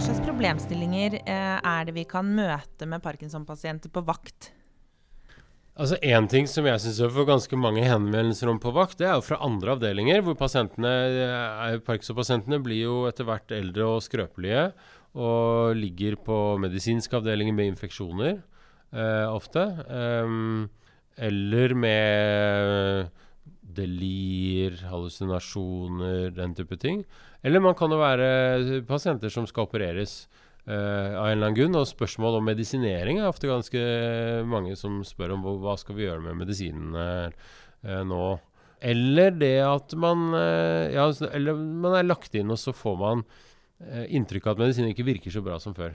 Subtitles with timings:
[0.00, 4.46] hva slags problemstillinger eh, er det vi kan møte med Parkinson-pasienter på vakt?
[5.76, 9.18] Altså En ting som jeg syns får ganske mange henvendelser om på vakt, det er
[9.18, 14.70] jo fra andre avdelinger, hvor eh, Parkinson-pasientene blir jo etter hvert eldre og skrøpelige
[15.20, 19.66] og ligger på medisinske avdelinger med infeksjoner eh, ofte.
[19.84, 20.32] Eh,
[21.28, 23.12] eller med
[23.76, 27.04] delir, hallusinasjoner, den type ting.
[27.42, 30.24] Eller man kan jo være pasienter som skal opereres
[30.68, 31.78] uh, av en eller annen grunn.
[31.80, 33.82] Og spørsmål om medisinering er ofte ganske
[34.48, 38.24] mange som spør om hva skal vi gjøre med medisinene uh, nå.
[38.80, 43.24] Eller det at man, uh, ja, eller man er lagt inn, og så får man
[43.80, 45.94] inntrykk av at medisinen ikke virker så bra som før.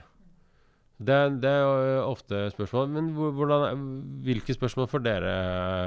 [0.96, 2.88] Det, det, er ofte spørsmål.
[2.94, 3.82] Men hvordan,
[4.24, 5.34] hvilke spørsmål får dere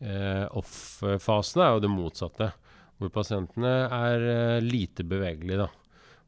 [0.00, 2.48] eh, off-fasen er jo det motsatte
[2.98, 5.66] hvor pasientene er eh, lite bevegelige.
[5.66, 5.68] da.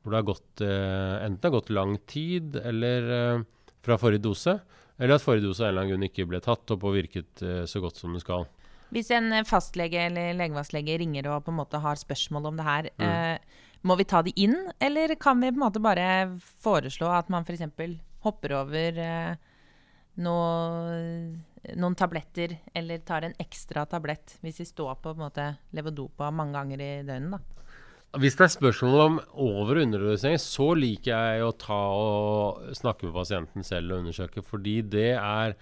[0.02, 3.42] Hvor det har gått, eh, enten har gått lang tid eller uh,
[3.84, 4.58] fra forrige dose,
[5.00, 7.42] eller at forrige dose av en eller annen grunn ikke ble tatt opp og virket
[7.68, 8.44] så godt som det skal.
[8.90, 12.88] Hvis en fastlege eller legevaktlege ringer og på en måte har spørsmål om det her,
[12.98, 13.50] mm.
[13.86, 16.08] må vi ta de inn, eller kan vi på en måte bare
[16.64, 17.68] foreslå at man f.eks.
[18.26, 18.98] hopper over
[20.20, 21.38] noe
[21.76, 25.46] noen tabletter, eller tar en ekstra tablett hvis vi står på, på måte,
[25.76, 27.36] levodopa mange ganger i døgnet.
[27.36, 27.60] da.
[28.18, 33.06] Hvis det er spørsmål om over- og underdosering, så liker jeg å ta og snakke
[33.06, 34.42] med pasienten selv og undersøke.
[34.42, 35.54] Fordi det er,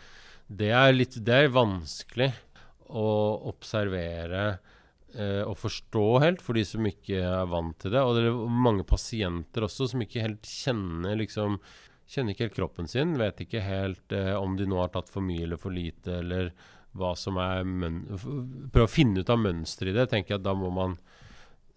[0.49, 2.31] det er, litt, det er vanskelig
[2.89, 3.09] å
[3.51, 4.45] observere
[5.15, 8.03] eh, og forstå helt for de som ikke er vant til det.
[8.05, 11.61] Og det er mange pasienter også som ikke helt kjenner liksom
[12.09, 13.17] kjenner ikke helt kroppen sin.
[13.21, 16.53] Vet ikke helt eh, om de nå har tatt for mye eller for lite, eller
[16.99, 20.09] hva som er Prøve å finne ut av mønsteret i det.
[20.11, 20.97] tenker jeg at Da må man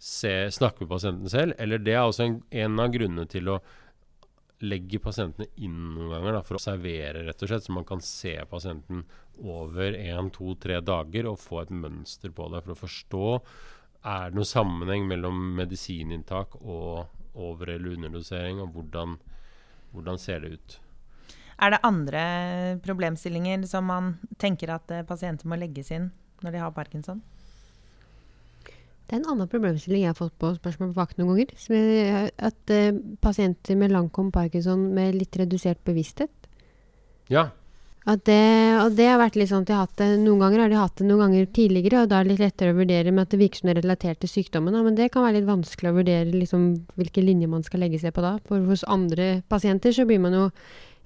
[0.02, 1.56] se, snakke med pasienten selv.
[1.60, 3.60] Eller det er også en, en av grunnene til å
[4.66, 8.04] legge pasientene inn noen ganger da, for å observere, rett og slett, så man kan
[8.06, 9.04] se pasienten
[9.42, 13.26] over én, to, tre dager og få et mønster på det for å forstå
[14.02, 17.08] er det noen sammenheng mellom medisininntak og
[17.38, 19.20] over- eller underdosering, og hvordan
[19.92, 20.80] hvordan ser det ut?
[21.62, 22.24] Er det andre
[22.84, 26.10] problemstillinger som man tenker at eh, pasienter må legges inn
[26.42, 27.22] når de har parkinson?
[29.12, 31.50] Det er en annen problemstilling jeg har fått på spørsmål på vakt noen ganger.
[31.76, 36.32] Er at uh, pasienter med langkom parkinson med litt redusert bevissthet
[37.28, 37.50] Ja.
[38.08, 38.38] Det,
[38.82, 40.78] og det har vært litt sånn at de har hatt det Noen ganger har de
[40.80, 43.36] hatt det noen ganger tidligere, og da er det litt lettere å vurdere med at
[43.36, 44.80] det virker som det er relatert til sykdommen.
[44.88, 46.64] Men det kan være litt vanskelig å vurdere liksom,
[46.96, 48.38] hvilke linjer man skal legge seg på da.
[48.48, 50.48] For hos andre pasienter så blir man jo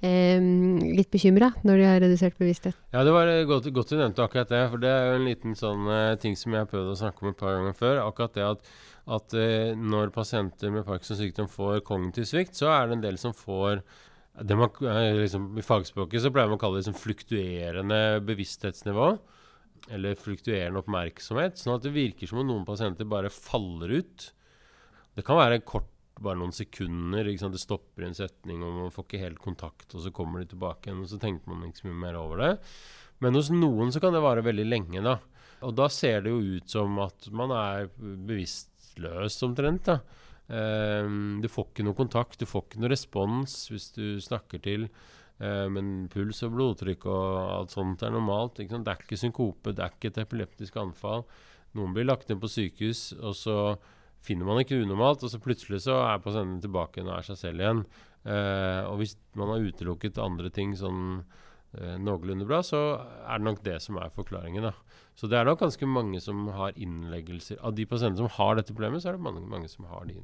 [0.04, 2.76] litt bekymra når de har redusert bevissthet.
[2.94, 4.64] Ja, det var godt, godt du nevnte akkurat det.
[4.72, 7.24] For det er jo en liten sånn uh, ting som jeg har prøvd å snakke
[7.24, 8.02] om et par ganger før.
[8.04, 8.74] Akkurat det at,
[9.18, 13.22] at uh, når pasienter med Parkinsons sykdom får kognitiv svikt, så er det en del
[13.22, 13.82] som får
[14.36, 14.68] det man,
[15.16, 19.16] liksom, I fagspråket så pleier man å kalle det liksom fluktuerende bevissthetsnivå.
[19.94, 21.60] eller fluktuerende oppmerksomhet.
[21.62, 24.32] Sånn at det virker som om noen pasienter bare faller ut.
[25.16, 25.92] Det kan være kort,
[26.24, 27.28] bare noen sekunder.
[27.28, 30.90] Det stopper en setning, og man får ikke helt kontakt, og så kommer de tilbake
[30.90, 31.04] igjen.
[31.04, 32.52] Og så tenker man ikke så mye mer over det.
[33.24, 35.02] Men hos noen så kan det vare veldig lenge.
[35.04, 35.18] da.
[35.66, 39.92] Og da ser det jo ut som at man er bevisstløs omtrent.
[39.92, 40.00] da.
[40.46, 44.88] Um, du får ikke noe kontakt, du får ikke noe respons hvis du snakker til.
[45.42, 47.26] Uh, men puls og blodtrykk og
[47.58, 48.62] alt sånt er normalt.
[48.62, 51.26] Det er ikke synkope, det er ikke et epileptisk anfall.
[51.76, 53.58] Noen blir lagt inn på sykehus, og så
[54.26, 57.64] finner man ikke unormalt, og så plutselig så er pasienten tilbake og er seg selv
[57.64, 57.82] igjen.
[58.26, 62.82] Uh, og hvis man har utelukket andre ting sånn uh, noenlunde bra, så
[63.22, 64.66] er det nok det som er forklaringen.
[64.66, 64.74] da.
[65.16, 67.62] Så det er nok ganske mange som har innleggelser.
[67.62, 70.18] Av de pasientene som har dette problemet, så er det mange, mange som har, de,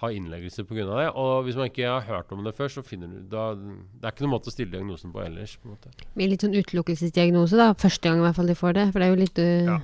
[0.00, 0.86] har innleggelser pga.
[0.86, 1.10] det.
[1.18, 4.14] Og hvis man ikke har hørt om det før, så finner du da, Det er
[4.14, 5.58] ikke noen måte å stille diagnosen på ellers.
[5.58, 5.90] på en måte.
[6.14, 7.72] Med litt sånn utelukkelsesdiagnose, da.
[7.74, 8.92] Første gang i hvert fall de får det.
[8.92, 9.80] For det er jo litt uh, ja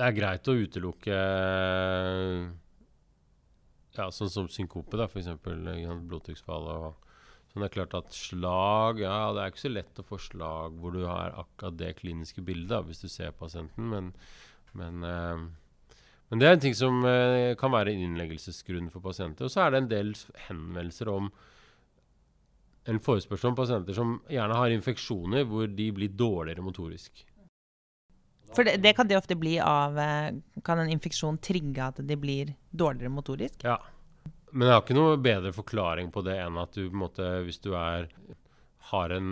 [0.00, 1.16] det er greit å utelukke
[3.98, 5.28] ja, sånn som synkope, da, f.eks.
[5.44, 6.68] blodtrykksfall.
[6.72, 7.10] og
[7.50, 10.78] sånn Det er klart at slag ja, Det er ikke så lett å få slag
[10.80, 13.90] hvor du har akkurat det kliniske bildet, da, hvis du ser pasienten.
[13.92, 14.12] Men,
[14.72, 15.44] men, eh,
[16.30, 19.50] men det er en ting som eh, kan være innleggelsesgrunn for pasienter.
[19.50, 20.14] Og så er det en del
[20.48, 21.28] henvendelser om
[22.88, 27.26] en forespørsel om pasienter som gjerne har infeksjoner hvor de blir dårligere motorisk.
[28.56, 30.32] For det, det, kan det ofte bli av eh,
[30.66, 33.62] Kan en infeksjon trigge at de blir dårligere motorisk?
[33.62, 33.78] Ja.
[34.50, 37.26] Men jeg har ikke noe bedre forklaring på det enn at du på en måte,
[37.46, 38.08] hvis du er
[38.90, 39.30] har en,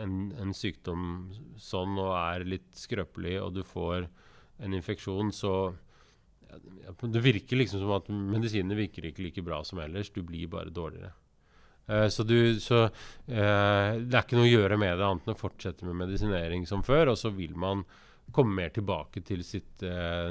[0.00, 1.04] en, en, sykdom
[1.60, 4.06] sånn og er litt skrøpelig, og du får
[4.60, 5.74] en infeksjon, så
[7.00, 10.08] Det virker liksom som at medisinene virker ikke like bra som ellers.
[10.10, 11.12] Du blir bare dårligere.
[11.86, 15.34] Uh, så, du, så uh, det er ikke noe å gjøre med det annet enn
[15.36, 17.84] å fortsette med medisinering som før, og så vil man
[18.34, 20.30] komme mer tilbake til sitt eh,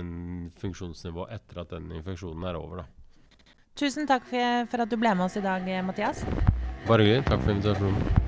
[0.62, 2.84] funksjonsnivå etter at den infeksjonen er over.
[2.84, 3.54] Da.
[3.80, 6.26] Tusen takk for, for at du ble med oss i dag, Mathias.
[6.88, 7.28] Bare hyggelig.
[7.30, 8.28] Takk for invitasjonen.